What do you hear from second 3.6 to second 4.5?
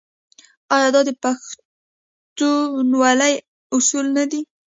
اصول نه دي؟